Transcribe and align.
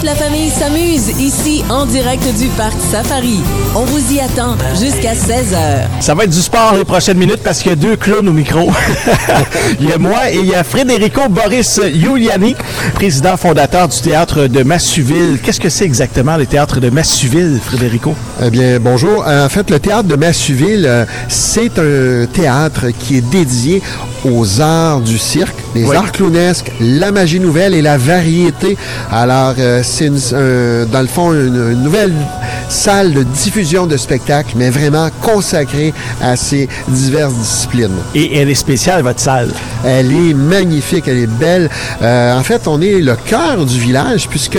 Toute 0.00 0.08
la 0.08 0.14
famille 0.14 0.48
s'amuse 0.48 1.08
ici 1.20 1.62
en 1.68 1.84
direct 1.84 2.22
du 2.38 2.46
Parc 2.56 2.72
Safari. 2.90 3.38
On 3.76 3.84
vous 3.84 4.14
y 4.14 4.18
attend 4.18 4.56
jusqu'à 4.70 5.12
16h. 5.12 6.00
Ça 6.00 6.14
va 6.14 6.24
être 6.24 6.30
du 6.30 6.40
sport 6.40 6.72
les 6.74 6.86
prochaines 6.86 7.18
minutes 7.18 7.42
parce 7.44 7.58
qu'il 7.58 7.68
y 7.68 7.72
a 7.74 7.76
deux 7.76 7.96
clowns 7.96 8.26
au 8.26 8.32
micro. 8.32 8.70
il 9.78 9.90
y 9.90 9.92
a 9.92 9.98
moi 9.98 10.30
et 10.32 10.38
il 10.38 10.46
y 10.46 10.54
a 10.54 10.64
Frédérico 10.64 11.28
Boris 11.28 11.82
Giuliani, 11.92 12.56
président 12.94 13.36
fondateur 13.36 13.88
du 13.88 14.00
théâtre 14.00 14.46
de 14.46 14.62
Massuville. 14.62 15.38
Qu'est-ce 15.42 15.60
que 15.60 15.68
c'est 15.68 15.84
exactement 15.84 16.38
le 16.38 16.46
théâtre 16.46 16.80
de 16.80 16.88
Massuville, 16.88 17.60
Frédérico? 17.62 18.14
Eh 18.42 18.48
bien, 18.48 18.80
bonjour. 18.80 19.26
En 19.26 19.50
fait, 19.50 19.68
le 19.68 19.80
théâtre 19.80 20.08
de 20.08 20.16
Massuville, 20.16 20.86
euh, 20.86 21.04
c'est 21.28 21.78
un 21.78 22.24
théâtre 22.24 22.86
qui 22.98 23.18
est 23.18 23.30
dédié 23.30 23.82
aux 24.24 24.60
arts 24.60 25.00
du 25.00 25.18
cirque, 25.18 25.56
les 25.74 25.84
Oui. 25.84 25.96
arts 25.96 26.12
clownesques, 26.12 26.72
la 26.80 27.10
magie 27.12 27.40
nouvelle 27.40 27.74
et 27.74 27.82
la 27.82 27.96
variété. 27.98 28.76
Alors, 29.10 29.54
euh, 29.58 29.80
c'est 29.82 30.10
dans 30.10 31.00
le 31.00 31.06
fond 31.06 31.32
une, 31.32 31.70
une 31.72 31.82
nouvelle 31.82 32.12
salle 32.70 33.12
de 33.12 33.22
diffusion 33.22 33.86
de 33.86 33.96
spectacles, 33.96 34.52
mais 34.56 34.70
vraiment 34.70 35.08
consacrée 35.20 35.92
à 36.20 36.36
ces 36.36 36.68
diverses 36.88 37.34
disciplines. 37.34 37.96
Et 38.14 38.38
elle 38.38 38.50
est 38.50 38.54
spéciale, 38.54 39.02
votre 39.02 39.20
salle. 39.20 39.50
Elle 39.84 40.12
est 40.12 40.34
magnifique, 40.34 41.04
elle 41.06 41.18
est 41.18 41.26
belle. 41.26 41.68
Euh, 42.02 42.38
en 42.38 42.42
fait, 42.42 42.66
on 42.66 42.80
est 42.80 43.00
le 43.00 43.16
cœur 43.16 43.64
du 43.64 43.78
village 43.78 44.28
puisque 44.28 44.58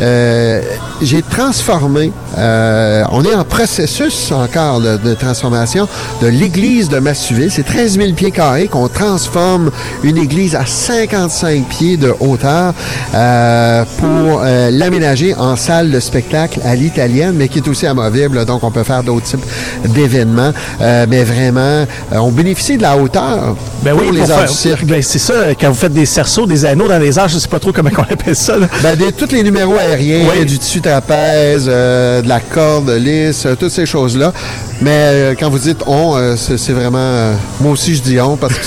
euh, 0.00 0.62
j'ai 1.00 1.22
transformé, 1.22 2.12
euh, 2.38 3.04
on 3.10 3.24
est 3.24 3.34
en 3.34 3.44
processus 3.44 4.32
encore 4.32 4.80
de, 4.80 4.96
de 4.96 5.14
transformation 5.14 5.88
de 6.20 6.26
l'église 6.26 6.88
de 6.88 6.98
Massuville. 6.98 7.50
C'est 7.50 7.64
13 7.64 7.98
000 7.98 8.12
pieds 8.12 8.30
carrés 8.30 8.68
qu'on 8.68 8.88
transforme 8.88 9.70
une 10.02 10.18
église 10.18 10.54
à 10.54 10.66
55 10.66 11.68
pieds 11.68 11.96
de 11.96 12.14
hauteur 12.20 12.74
euh, 13.14 13.84
pour 13.98 14.42
euh, 14.42 14.70
l'aménager 14.70 15.34
en 15.34 15.56
salle 15.56 15.90
de 15.90 16.00
spectacle 16.00 16.60
à 16.64 16.74
l'italienne, 16.74 17.34
mais 17.36 17.48
qui 17.52 17.58
est 17.58 17.68
aussi 17.68 17.86
amovible, 17.86 18.36
là, 18.36 18.44
donc 18.44 18.64
on 18.64 18.70
peut 18.70 18.82
faire 18.82 19.02
d'autres 19.02 19.26
types 19.26 19.44
d'événements. 19.86 20.52
Euh, 20.80 21.06
mais 21.08 21.24
vraiment, 21.24 21.60
euh, 21.60 21.84
on 22.18 22.30
bénéficie 22.30 22.76
de 22.76 22.82
la 22.82 22.96
hauteur 22.96 23.54
Ben 23.82 23.94
pour 23.94 24.02
oui, 24.02 24.10
les 24.16 24.30
arts 24.30 24.46
du 24.46 24.52
cirque. 24.52 24.84
ben 24.84 25.02
c'est 25.02 25.18
ça, 25.18 25.34
quand 25.60 25.68
vous 25.68 25.74
faites 25.74 25.92
des 25.92 26.06
cerceaux, 26.06 26.46
des 26.46 26.64
anneaux 26.64 26.88
dans 26.88 26.98
les 26.98 27.18
airs, 27.18 27.28
je 27.28 27.38
sais 27.38 27.48
pas 27.48 27.58
trop 27.58 27.72
comment 27.72 27.90
on 27.98 28.02
appelle 28.12 28.36
ça. 28.36 28.54
Ben, 28.82 28.96
des, 28.96 29.12
tous 29.12 29.30
les 29.32 29.42
numéros 29.42 29.76
aériens, 29.76 30.24
Oui. 30.36 30.44
du 30.46 30.58
tissu 30.58 30.80
trapèze, 30.80 31.66
euh, 31.68 32.22
de 32.22 32.28
la 32.28 32.40
corde 32.40 32.90
lisse, 32.90 33.46
toutes 33.58 33.70
ces 33.70 33.86
choses-là. 33.86 34.32
Mais 34.80 34.90
euh, 34.90 35.34
quand 35.38 35.50
vous 35.50 35.58
dites 35.58 35.82
on, 35.86 36.34
c'est 36.36 36.72
vraiment... 36.72 37.32
moi 37.60 37.72
aussi, 37.72 37.94
je 37.94 38.02
dis 38.02 38.20
on 38.20 38.36
parce 38.36 38.54
que 38.54 38.64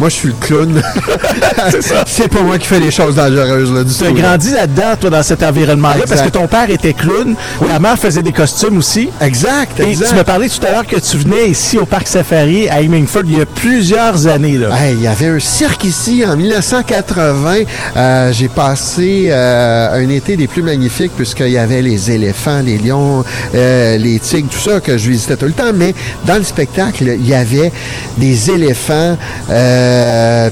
moi, 0.00 0.08
je 0.08 0.14
suis 0.14 0.28
le 0.28 0.34
clown. 0.40 0.82
c'est 2.06 2.28
pas 2.28 2.42
moi 2.42 2.58
qui 2.58 2.66
fais 2.66 2.80
les 2.80 2.90
choses 2.90 3.14
dangereuses 3.14 3.72
là, 3.72 3.84
du 3.84 3.94
Tu 3.94 4.04
as 4.04 4.08
tout. 4.08 4.14
là. 4.16 4.22
grandi 4.22 4.50
là-dedans, 4.50 4.96
toi, 5.00 5.10
dans 5.10 5.22
cet 5.22 5.42
environnement-là, 5.42 5.98
parce 6.00 6.12
Exact. 6.12 6.26
que 6.26 6.38
ton 6.38 6.46
père 6.46 6.70
était 6.70 6.92
clown, 6.92 7.34
ta 7.68 7.78
mère 7.78 7.98
faisait 7.98 8.22
des 8.22 8.32
costumes 8.32 8.78
aussi. 8.78 9.08
Exact, 9.20 9.80
Et 9.80 9.90
exact. 9.90 10.08
tu 10.10 10.14
m'as 10.16 10.24
parlé 10.24 10.48
tout 10.48 10.64
à 10.66 10.70
l'heure 10.72 10.86
que 10.86 10.96
tu 10.98 11.16
venais 11.18 11.48
ici 11.48 11.78
au 11.78 11.84
Parc 11.86 12.08
Safari 12.08 12.68
à 12.68 12.80
Hemingford 12.82 13.22
il 13.26 13.38
y 13.38 13.40
a 13.40 13.46
plusieurs 13.46 14.26
années. 14.26 14.58
Là. 14.58 14.68
Hey, 14.76 14.94
il 14.94 15.02
y 15.02 15.06
avait 15.06 15.28
un 15.28 15.38
cirque 15.40 15.84
ici 15.84 16.24
en 16.26 16.36
1980. 16.36 17.54
Euh, 17.96 18.32
J'ai 18.32 18.48
passé 18.48 19.26
euh, 19.28 19.94
un 20.04 20.08
été 20.08 20.36
des 20.36 20.46
plus 20.46 20.62
magnifiques 20.62 21.12
puisqu'il 21.16 21.50
y 21.50 21.58
avait 21.58 21.82
les 21.82 22.10
éléphants, 22.10 22.60
les 22.64 22.78
lions, 22.78 23.24
euh, 23.54 23.96
les 23.98 24.18
tigres, 24.18 24.48
tout 24.50 24.58
ça 24.70 24.80
que 24.80 24.98
je 24.98 25.08
visitais 25.10 25.36
tout 25.36 25.46
le 25.46 25.52
temps. 25.52 25.72
Mais 25.74 25.94
dans 26.26 26.36
le 26.36 26.44
spectacle, 26.44 27.04
il 27.18 27.26
y 27.26 27.34
avait 27.34 27.72
des 28.18 28.50
éléphants. 28.50 29.16
euh, 29.50 29.83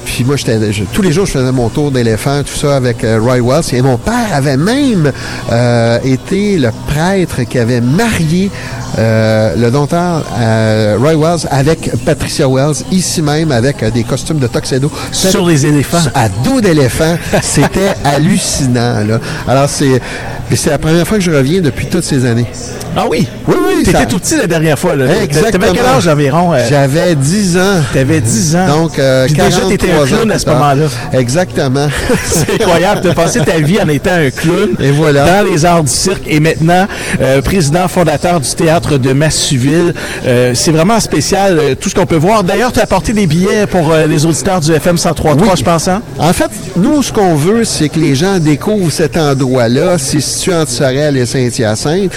puis 0.05 0.23
moi, 0.23 0.35
j'étais, 0.37 0.71
je- 0.71 0.83
tous 0.91 1.01
les 1.01 1.11
jours, 1.11 1.25
je 1.25 1.31
faisais 1.31 1.51
mon 1.51 1.69
tour 1.69 1.91
d'éléphant, 1.91 2.41
tout 2.43 2.57
ça 2.57 2.75
avec 2.75 3.03
euh, 3.03 3.19
Roy 3.21 3.39
Wells. 3.41 3.63
Et 3.73 3.81
mon 3.81 3.97
père 3.97 4.27
avait 4.33 4.57
même 4.57 5.11
euh, 5.51 5.99
été 6.03 6.57
le 6.57 6.69
prêtre 6.87 7.43
qui 7.43 7.59
avait 7.59 7.81
marié 7.81 8.49
euh, 8.99 9.55
le 9.57 9.71
dompteur 9.71 10.23
euh, 10.39 10.97
Roy 10.99 11.15
Wells 11.15 11.47
avec 11.49 11.91
Patricia 12.05 12.47
Wells, 12.47 12.75
ici 12.91 13.21
même, 13.21 13.51
avec 13.51 13.81
euh, 13.81 13.89
des 13.89 14.03
costumes 14.03 14.37
de 14.39 14.47
tuxedo. 14.47 14.91
Sur 15.11 15.45
les 15.45 15.65
éléphants. 15.65 15.97
À 16.13 16.29
dos 16.29 16.61
d'éléphant. 16.61 17.17
C'était 17.41 17.93
hallucinant, 18.03 19.03
là. 19.07 19.19
Alors, 19.47 19.67
c'est, 19.69 19.99
c'est 20.55 20.69
la 20.69 20.77
première 20.77 21.07
fois 21.07 21.17
que 21.17 21.23
je 21.23 21.31
reviens 21.31 21.61
depuis 21.61 21.87
toutes 21.87 22.03
ces 22.03 22.25
années. 22.25 22.45
Ah 22.95 23.05
oui? 23.09 23.27
Oui, 23.47 23.55
oui, 23.65 23.83
T'étais 23.83 23.97
ça- 23.97 24.05
tout 24.05 24.19
petit 24.19 24.37
la 24.37 24.45
dernière 24.45 24.77
fois. 24.77 24.95
Là. 24.95 25.05
Exactement. 25.23 25.65
T'avais 25.65 25.77
quel 25.79 25.85
âge 25.87 26.07
environ? 26.07 26.53
euh? 26.53 26.59
J'avais 26.69 27.15
10 27.15 27.57
ans. 27.57 27.81
T'avais 27.91 28.21
10 28.21 28.55
ans. 28.55 28.67
Donc, 28.67 28.99
euh, 29.23 29.27
déjà, 29.27 29.59
43 29.61 29.69
t'étais 29.69 29.91
un 29.91 30.05
clown 30.05 30.31
à 30.31 30.39
ce 30.39 30.45
moment-là. 30.49 30.85
Exactement. 31.13 31.87
C'est 32.25 32.53
incroyable. 32.61 33.01
Tu 33.01 33.09
as 33.09 33.13
passé 33.13 33.39
ta 33.41 33.57
vie 33.59 33.79
en 33.81 33.87
étant 33.89 34.11
un 34.13 34.29
clown 34.29 34.69
Et 34.79 34.91
voilà. 34.91 35.25
dans 35.43 35.49
les 35.51 35.65
arts 35.65 35.83
du 35.83 35.91
cirque 35.91 36.23
et 36.27 36.39
maintenant 36.39 36.87
euh, 37.21 37.41
président 37.41 37.87
fondateur 37.87 38.39
du 38.39 38.49
théâtre 38.49 38.97
de 38.97 39.13
Massuville. 39.13 39.93
Euh, 40.25 40.51
c'est 40.55 40.71
vraiment 40.71 40.99
spécial 40.99 41.57
euh, 41.59 41.75
tout 41.75 41.89
ce 41.89 41.95
qu'on 41.95 42.05
peut 42.05 42.15
voir. 42.15 42.43
D'ailleurs, 42.43 42.71
tu 42.71 42.79
as 42.79 42.83
apporté 42.83 43.13
des 43.13 43.27
billets 43.27 43.67
pour 43.67 43.93
les 44.07 44.25
auditeurs 44.25 44.59
du 44.59 44.71
FM 44.71 44.95
103.3, 44.95 45.35
Oui. 45.39 45.49
je 45.57 45.63
pense. 45.63 45.87
Hein? 45.87 46.01
En 46.19 46.33
fait, 46.33 46.49
nous, 46.75 47.01
ce 47.03 47.11
qu'on 47.11 47.35
veut, 47.35 47.63
c'est 47.63 47.89
que 47.89 47.99
les 47.99 48.15
gens 48.15 48.39
découvrent 48.39 48.91
cet 48.91 49.17
endroit-là. 49.17 49.97
C'est 49.97 50.19
situé 50.21 50.53
entre 50.55 50.71
Sorel 50.71 51.17
et 51.17 51.25
Saint-Hyacinthe. 51.25 52.11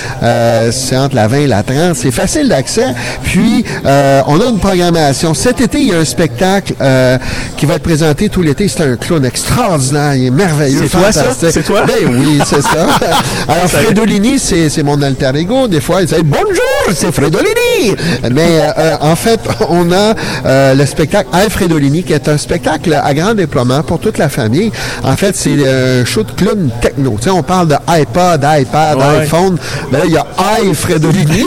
C'est 0.73 0.97
entre 0.97 1.15
la 1.17 1.28
20 1.28 1.37
et 1.38 1.47
la 1.47 1.62
30. 1.62 1.94
C'est 1.94 2.11
facile 2.11 2.49
d'accès. 2.49 2.87
Puis, 3.23 3.65
on 3.84 4.41
a 4.41 4.47
une 4.50 4.59
programmation. 4.59 5.34
Cet 5.34 5.61
été, 5.61 5.78
il 5.81 5.88
y 5.88 5.94
a 5.94 5.99
un 5.99 6.05
spectacle 6.05 6.75
euh, 6.97 7.19
qui 7.57 7.67
va 7.67 7.75
être 7.75 7.83
présenté 7.83 8.29
tout 8.29 8.43
l'été. 8.43 8.69
C'est 8.69 8.83
un 8.83 8.97
clown 8.97 9.25
extraordinaire. 9.25 10.15
Il 10.15 10.27
est 10.27 10.31
merveilleux. 10.31 10.81
C'est 10.83 10.99
toi, 10.99 11.12
ça? 11.12 11.25
C'est 11.39 11.62
toi? 11.65 11.83
Ben 11.87 11.95
oui, 12.09 12.41
c'est 12.47 12.62
ça. 12.62 12.87
Alors, 13.49 13.69
Fredolini, 13.69 14.39
c'est 14.39 14.83
mon 14.83 15.01
alter 15.03 15.31
ego. 15.37 15.69
Des 15.69 15.81
fois, 15.81 16.03
il 16.03 16.06
dit 16.06 16.15
«Bonjour, 16.25 16.95
c'est 16.95 17.12
Fredolini!» 17.12 17.95
Mais 18.33 18.61
euh, 18.61 18.71
euh, 18.79 18.97
en 19.01 19.17
fait, 19.17 19.41
on 19.69 19.91
a 19.93 20.15
euh, 20.47 20.75
le 20.75 20.87
spectacle 20.87 21.29
Alfredolini, 21.33 22.03
qui 22.03 22.12
est 22.12 22.29
un 22.29 22.39
spectacle 22.39 22.93
à 22.95 23.15
grand 23.15 23.35
déploiement 23.35 23.83
pour 23.83 23.99
toute 23.99 24.19
la 24.19 24.29
famille. 24.29 24.71
En 25.03 25.17
fait, 25.17 25.37
c'est 25.37 25.56
un 25.69 26.05
show 26.05 26.23
de 26.23 26.33
clown 26.33 26.71
techno. 26.81 27.17
Tu 27.19 27.25
sais, 27.25 27.31
on 27.31 27.43
parle 27.43 27.69
de 27.69 27.77
iPod, 27.87 28.45
iPad, 28.45 28.97
Ouais. 28.97 29.23
iPhone. 29.23 29.56
Ben 29.91 29.99
là, 29.99 30.05
il 30.06 30.12
y 30.12 30.17
a 30.17 30.27
Alfredolini. 30.59 31.45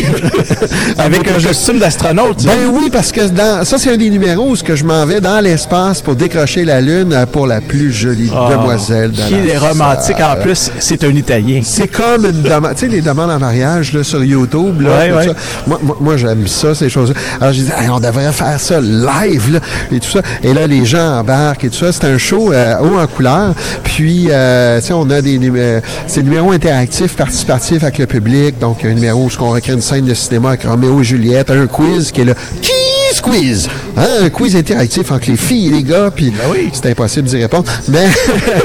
Avec 0.98 1.28
un 1.28 1.42
costume 1.42 1.80
d'astronaute. 1.80 2.44
Ben 2.46 2.58
oui, 2.72 2.90
parce 2.92 3.12
que 3.12 3.28
dans, 3.28 3.66
ça, 3.66 3.78
c'est 3.78 3.92
un 3.94 3.98
des 3.98 4.10
numéros 4.10 4.50
où 4.50 4.56
ce 4.56 4.64
que 4.64 4.76
je 4.76 4.84
m'en 4.84 5.06
vais 5.06 5.22
dans 5.22 5.39
l'espace 5.42 6.02
pour 6.02 6.16
décrocher 6.16 6.66
la 6.66 6.82
Lune 6.82 7.14
euh, 7.14 7.26
pour 7.26 7.48
la 7.48 7.62
plus 7.62 7.92
jolie 7.92 8.32
Ah, 8.36 8.50
demoiselle 8.52 9.12
de 9.12 9.22
Qui 9.22 9.34
la 9.48 9.54
est 9.54 9.58
romantique 9.58 10.18
en 10.22 10.42
plus, 10.42 10.72
c'est 10.80 11.04
un 11.04 11.10
Italien. 11.10 11.62
C'est 11.64 11.88
comme 11.88 12.26
une 12.26 12.42
demande, 12.42 12.74
tu 12.76 12.82
sais, 12.82 12.88
les 12.88 13.02
demandes 13.02 13.32
en 13.32 13.40
mariage 13.40 13.94
là, 13.94 14.04
sur 14.04 14.24
YouTube. 14.24 14.82
Là, 14.82 14.90
Ouais, 14.90 15.12
ouais. 15.12 15.28
ça. 15.28 15.34
Moi, 15.68 15.80
moi, 15.84 15.98
moi, 16.00 16.18
j'aime 16.18 16.48
ça, 16.48 16.74
ces 16.76 16.90
choses-là. 16.90 17.16
Alors, 17.40 17.54
dit, 17.54 17.66
Hey, 17.78 17.90
on 17.90 18.00
devrait 18.00 18.32
faire 18.32 18.60
ça 18.60 18.80
live, 18.82 19.54
là, 19.54 19.60
et 19.92 20.00
tout 20.00 20.10
ça. 20.10 20.22
Et 20.44 20.54
là, 20.54 20.68
les 20.68 20.86
gens 20.86 21.20
embarquent 21.20 21.64
et 21.66 21.70
tout 21.70 21.78
ça. 21.78 21.92
C'est 21.92 22.06
un 22.06 22.18
show 22.18 22.52
euh, 22.52 22.76
haut 22.80 22.98
en 23.00 23.08
couleur. 23.08 23.54
Puis, 23.84 24.28
euh, 24.30 24.80
tu 24.80 24.88
sais, 24.88 24.94
on 24.94 25.10
a 25.10 25.22
des 25.22 25.38
numé- 25.40 25.82
c'est 26.08 26.22
des 26.22 26.30
numéros 26.30 26.52
interactifs, 26.52 27.16
participatifs 27.16 27.84
avec 27.84 27.98
le 27.98 28.06
public. 28.08 28.60
Donc, 28.60 28.78
il 28.82 28.86
y 28.86 28.90
a 28.90 28.92
un 28.92 28.96
numéro 28.96 29.26
où 29.26 29.30
on 29.42 29.50
recrée 29.52 29.74
une 29.74 29.82
scène 29.82 30.06
de 30.06 30.14
cinéma 30.14 30.50
avec 30.50 30.64
Roméo 30.64 31.02
et 31.02 31.04
Juliette, 31.04 31.50
un 31.52 31.68
quiz 31.68 32.12
qui 32.12 32.22
est 32.22 32.26
le 32.26 32.36
Kiss 32.62 33.22
Quiz. 33.22 33.68
Un 33.98 34.30
quiz 34.30 34.56
interactif 34.56 35.12
entre 35.12 35.30
les 35.30 35.38
filles 35.38 35.68
et 35.68 35.72
les 35.72 35.84
gars. 35.84 36.12
Puis, 36.16 36.32
oui. 36.52 36.70
c'est 36.74 36.88
impossible 36.88 37.28
d'y 37.28 37.38
répondre. 37.42 37.72
Mais 37.88 38.08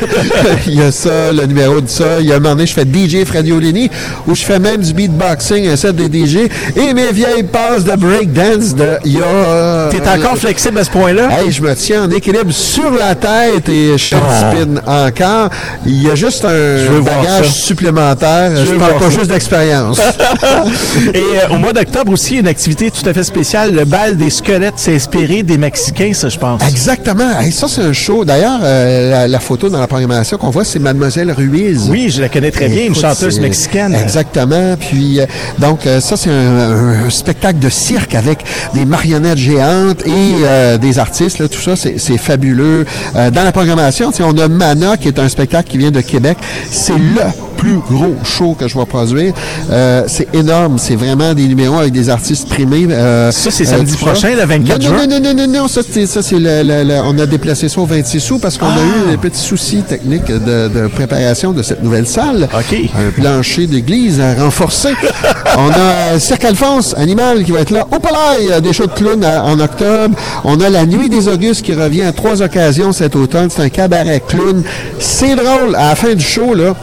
il 0.67 0.75
y 0.75 0.83
a 0.83 0.93
ça, 0.93 1.33
le 1.33 1.47
numéro 1.47 1.81
de 1.81 1.89
ça. 1.89 2.21
Il 2.21 2.27
y 2.27 2.33
a 2.33 2.37
un 2.37 2.39
moment 2.41 2.55
donné, 2.55 2.67
je 2.67 2.75
fais 2.75 2.85
DJ 2.85 3.25
Frediolini, 3.25 3.91
où 4.27 4.35
je 4.35 4.45
fais 4.45 4.59
même 4.59 4.83
du 4.83 4.93
beatboxing, 4.93 5.69
un 5.69 5.77
set 5.77 5.97
de 5.97 6.05
DJ, 6.05 6.49
et 6.77 6.95
mes 6.95 7.13
vieilles 7.13 7.43
passes 7.45 7.85
de 7.85 7.95
breakdance 7.97 8.75
de 8.75 8.99
il 9.05 9.19
y 9.19 9.23
a... 9.23 9.89
T'es 9.91 10.09
encore 10.09 10.37
flexible 10.37 10.79
à 10.79 10.85
ce 10.85 10.91
point-là? 10.91 11.29
Hey, 11.41 11.51
je 11.51 11.63
me 11.63 11.75
tiens 11.75 12.05
en 12.05 12.11
équilibre 12.11 12.53
sur 12.53 12.91
la 12.91 13.15
tête 13.15 13.69
et 13.69 13.97
je 13.99 14.15
Ah. 14.17 14.53
spin 14.53 14.77
encore. 14.87 15.51
Il 15.87 16.03
y 16.03 16.11
a 16.11 16.15
juste 16.15 16.45
un 16.45 17.01
bagage 17.01 17.51
supplémentaire. 17.51 18.53
Je, 18.57 18.73
veux 18.73 18.79
parle 18.79 18.99
pas 18.99 19.11
juste 19.11 19.27
d'expérience. 19.31 20.01
Et 21.15 21.19
euh, 21.19 21.55
au 21.55 21.59
mois 21.59 21.73
d'octobre 21.73 22.13
aussi, 22.13 22.37
une 22.37 22.49
activité 22.49 22.91
tout 22.91 23.09
à 23.09 23.13
fait 23.13 23.25
spéciale, 23.25 23.75
le 23.75 23.85
bal 23.85 24.17
des 24.17 24.31
squelettes. 24.31 24.75
C'est 24.77 24.99
des 25.27 25.59
Mexicains, 25.59 26.13
ça, 26.15 26.29
je 26.29 26.39
pense. 26.39 26.63
Exactement. 26.69 27.39
Hey, 27.41 27.51
ça, 27.53 27.67
c'est 27.69 27.83
un 27.83 27.93
show. 27.93 28.25
D'ailleurs, 28.25 28.61
euh, 28.63 29.11
la, 29.11 29.29
la 29.29 29.41
photo 29.41 29.69
dans 29.69 29.81
la 29.81 29.87
programmation 29.87 30.37
qu'on 30.39 30.51
voit, 30.51 30.65
c'est 30.65 30.79
Mademoiselle 30.79 31.31
Ruiz. 31.33 31.89
Oui, 31.91 32.11
je 32.11 32.21
la 32.21 32.29
connais 32.29 32.51
très 32.51 32.69
bien, 32.69 32.87
une 32.87 32.95
chanteuse 32.95 33.41
mexicaine. 33.41 33.95
Exactement. 33.95 34.77
Puis, 34.79 35.21
euh, 35.21 35.27
donc, 35.59 35.87
euh, 35.87 36.01
ça, 36.01 36.17
c'est 36.17 36.31
un, 36.31 37.07
un 37.07 37.11
spectacle 37.11 37.59
de 37.59 37.69
cirque 37.69 38.15
avec 38.15 38.45
des 38.75 38.85
marionnettes 38.85 39.39
géantes 39.39 40.07
et 40.07 40.11
euh, 40.45 40.79
des 40.79 40.99
artistes. 40.99 41.39
Là, 41.39 41.49
tout 41.49 41.61
ça, 41.61 41.75
c'est 41.77 42.19
fabuleux. 42.19 42.85
Dans 43.15 43.45
la 43.45 43.53
programmation, 43.53 44.11
on 44.21 44.39
a 44.39 44.49
Mana, 44.49 44.97
qui 44.97 45.09
est 45.09 45.19
un 45.19 45.29
spectacle 45.29 45.71
qui 45.71 45.79
vient 45.79 45.91
de 45.91 46.01
Québec. 46.01 46.39
C'est 46.71 46.95
le 46.95 47.23
plus 47.57 47.79
gros 47.91 48.15
show 48.25 48.55
que 48.59 48.69
je 48.69 48.79
vais 48.79 48.85
produire. 48.87 49.33
Euh, 49.71 50.05
c'est 50.07 50.29
énorme. 50.35 50.79
C'est 50.79 50.97
vraiment 50.97 51.35
des 51.35 51.47
numéros 51.47 51.79
avec 51.79 51.93
des 51.93 52.11
artistes 52.11 52.49
primés. 52.49 52.87
Euh, 52.91 53.31
Ça, 53.33 53.51
c'est 53.51 53.67
euh, 53.67 53.71
samedi 53.79 53.97
prochain, 53.97 54.31
le 54.37 54.45
24 54.45 54.83
non, 54.83 54.91
non, 54.91 54.97
juin? 54.99 55.07
Non, 55.07 55.21
non, 55.21 55.35
non, 55.35 55.47
non, 55.47 55.61
non. 55.63 55.69
Ça, 55.69 55.81
c'est, 55.89 56.07
ça, 56.07 56.23
c'est 56.23 56.39
le, 56.39 56.63
le- 56.63 56.85
le- 56.85 57.01
on 57.05 57.19
a 57.19 57.27
déplacé 57.27 57.69
ça 57.69 57.81
au 57.81 57.87
26 57.87 58.31
août 58.33 58.39
parce 58.43 58.59
qu'on 58.59 58.67
Ah! 58.67 58.75
a 58.77 59.09
eu 59.09 59.11
des 59.13 59.17
petits 59.17 59.41
soucis 59.41 59.83
techniques 59.83 60.27
de, 60.27 60.69
de 60.69 60.87
préparation 60.89 61.53
de 61.53 61.63
cette 61.63 61.83
nouvelle 61.83 62.07
salle. 62.07 62.49
OK. 62.53 62.79
Un 62.97 63.11
plancher 63.11 63.67
d'église 63.67 64.21
à 64.21 64.35
renforcer. 64.35 64.95
on 65.59 65.69
a 65.71 66.19
Cirque 66.19 66.45
Alphonse, 66.45 66.95
Animal, 66.97 67.45
qui 67.45 67.53
va 67.53 67.61
être 67.61 67.71
là. 67.71 67.87
Au 67.95 67.99
palais, 67.99 68.61
des 68.61 68.73
shows 68.73 68.87
de 68.87 68.93
clowns 68.93 69.25
en 69.25 69.59
octobre. 69.61 70.17
On 70.45 70.61
a 70.61 70.69
la 70.71 70.87
Nuit 70.87 71.09
des 71.09 71.29
Augustes 71.29 71.63
qui 71.63 71.75
revient 71.75 72.03
à 72.03 72.13
trois 72.13 72.43
occasions 72.43 72.93
cet 72.93 73.17
automne. 73.17 73.49
C'est 73.51 73.63
un 73.63 73.69
cabaret 73.69 74.23
clown. 74.27 74.63
C'est 74.99 75.35
drôle. 75.37 75.75
À 75.77 75.91
la 75.91 75.95
fin 75.95 76.15
du 76.15 76.25
show, 76.25 76.55
là, 76.55 76.75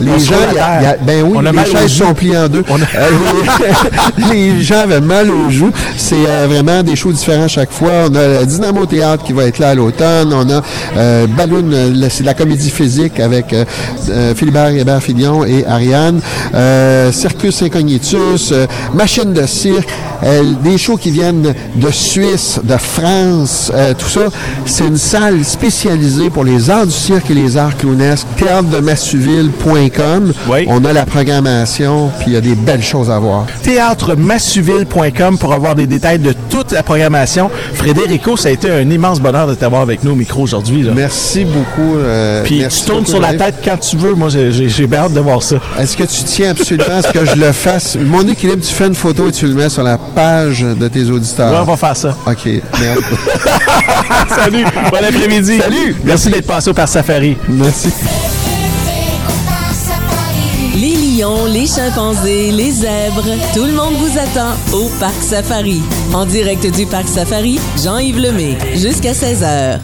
les 0.00 0.10
On 0.12 0.18
gens, 0.18 0.34
y 0.54 0.58
a- 0.58 0.82
y 0.82 0.86
a- 0.86 0.96
ben 1.00 1.22
oui, 1.24 1.32
On 1.36 1.46
a 1.46 1.52
les 1.52 1.58
chaises 1.70 1.92
sont 1.92 2.14
pliées 2.14 2.36
en 2.38 2.48
deux. 2.48 2.64
On 2.70 2.76
a- 2.76 2.86
Euh, 2.96 3.08
les 4.32 4.62
gens 4.62 4.80
avaient 4.80 5.00
mal 5.00 5.30
aux 5.30 5.50
joues. 5.50 5.70
C'est 5.96 6.26
euh, 6.26 6.46
vraiment 6.48 6.82
des 6.82 6.96
shows 6.96 7.12
différents 7.12 7.48
chaque 7.48 7.70
fois. 7.70 7.90
On 8.10 8.14
a 8.14 8.40
le 8.40 8.46
Dynamo 8.46 8.86
Théâtre 8.86 9.24
qui 9.24 9.32
va 9.32 9.44
être 9.44 9.58
là 9.58 9.70
à 9.70 9.74
l'automne. 9.74 10.32
On 10.32 10.48
a 10.50 10.62
euh, 10.96 11.26
Balloon, 11.26 11.70
euh, 11.72 12.08
c'est 12.10 12.22
de 12.22 12.26
la 12.26 12.34
comédie 12.34 12.70
physique 12.70 13.20
avec 13.20 13.52
euh, 13.52 13.64
euh, 14.10 14.34
Philibert 14.34 14.68
Hébert 14.68 15.02
Filion 15.02 15.44
et 15.44 15.64
Ariane. 15.66 16.20
Euh, 16.54 17.12
Circus 17.12 17.62
Incognitus, 17.62 18.50
euh, 18.52 18.66
Machine 18.94 19.32
de 19.32 19.46
cirque, 19.46 19.88
euh, 20.22 20.42
des 20.64 20.78
shows 20.78 20.96
qui 20.96 21.10
viennent 21.10 21.54
de 21.76 21.90
Suisse, 21.90 22.58
de 22.62 22.76
France, 22.76 23.70
euh, 23.74 23.94
tout 23.96 24.08
ça. 24.08 24.28
C'est 24.66 24.86
une 24.86 24.96
salle 24.98 25.44
spécialisée 25.44 26.30
pour 26.30 26.44
les 26.44 26.70
arts 26.70 26.86
du 26.86 26.92
cirque 26.92 27.30
et 27.30 27.34
les 27.34 27.56
arts 27.56 27.76
clownesques. 27.76 28.26
Théâtre 28.36 28.68
de 28.68 28.78
Massuville.com. 28.78 29.89
Oui. 30.48 30.64
On 30.68 30.84
a 30.84 30.92
la 30.92 31.04
programmation, 31.06 32.10
puis 32.18 32.28
il 32.28 32.32
y 32.34 32.36
a 32.36 32.40
des 32.40 32.54
belles 32.54 32.82
choses 32.82 33.10
à 33.10 33.18
voir. 33.18 33.46
théâtremassuville.com 33.62 35.38
pour 35.38 35.52
avoir 35.52 35.74
des 35.74 35.86
détails 35.86 36.18
de 36.18 36.34
toute 36.48 36.72
la 36.72 36.82
programmation. 36.82 37.50
Frédérico, 37.74 38.36
ça 38.36 38.48
a 38.48 38.52
été 38.52 38.70
un 38.70 38.88
immense 38.90 39.20
bonheur 39.20 39.46
de 39.46 39.54
t'avoir 39.54 39.82
avec 39.82 40.04
nous 40.04 40.12
au 40.12 40.16
micro 40.16 40.42
aujourd'hui. 40.42 40.88
Merci 40.94 41.44
beaucoup. 41.44 41.96
euh, 41.96 42.42
Puis 42.44 42.60
merci 42.60 42.80
tu 42.80 42.86
tournes 42.86 42.98
beaucoup, 43.00 43.10
sur 43.10 43.20
la 43.20 43.34
tête 43.34 43.56
quand 43.64 43.76
tu 43.78 43.96
veux. 43.96 44.14
Moi, 44.14 44.28
j'ai- 44.28 44.86
bien 44.86 45.00
hâte 45.00 45.12
de 45.12 45.20
voir 45.20 45.42
ça. 45.42 45.56
Est-ce 45.78 45.96
que 45.96 46.02
tu 46.04 46.24
tiens 46.24 46.50
absolument 46.50 46.96
à 46.98 47.02
ce 47.02 47.08
que 47.12 47.24
je 47.24 47.36
le 47.36 47.52
fasse? 47.52 47.96
Mon 48.00 48.26
équilibre, 48.26 48.62
tu 48.66 48.72
fais 48.72 48.86
une 48.86 48.94
photo 48.94 49.28
et 49.28 49.32
tu 49.32 49.46
le 49.46 49.54
mets 49.54 49.68
sur 49.68 49.82
la 49.82 49.98
page 49.98 50.62
de 50.62 50.88
tes 50.88 51.04
auditeurs. 51.10 51.52
Ouais, 51.52 51.58
on 51.60 51.64
va 51.64 51.76
faire 51.76 51.96
ça. 51.96 52.16
OK, 52.26 52.46
merde. 52.80 53.00
Salut. 54.36 54.64
Bon 54.90 54.98
après-midi. 54.98 55.58
Salut. 55.60 55.96
Merci 56.04 56.30
d'être 56.30 56.46
passé 56.46 56.70
au 56.70 56.74
Par 56.74 56.88
Safari. 56.88 57.36
Merci. 57.48 57.88
Les 61.20 61.66
chimpanzés, 61.66 62.50
les 62.50 62.70
zèbres, 62.70 63.36
tout 63.52 63.64
le 63.64 63.72
monde 63.72 63.92
vous 63.96 64.18
attend 64.18 64.54
au 64.72 64.88
Parc 64.98 65.22
Safari. 65.22 65.82
En 66.14 66.24
direct 66.24 66.66
du 66.74 66.86
Parc 66.86 67.08
Safari, 67.08 67.60
Jean-Yves 67.84 68.18
Lemay, 68.18 68.56
jusqu'à 68.74 69.12
16h. 69.12 69.80